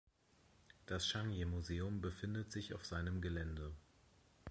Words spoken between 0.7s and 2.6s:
Das Zhangye-Museum befindet